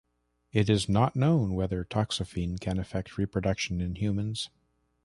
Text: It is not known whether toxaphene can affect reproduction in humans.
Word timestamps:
It 0.51 0.67
is 0.67 0.89
not 0.89 1.15
known 1.15 1.53
whether 1.53 1.85
toxaphene 1.85 2.59
can 2.59 2.79
affect 2.79 3.19
reproduction 3.19 3.79
in 3.81 3.93
humans. 3.97 4.49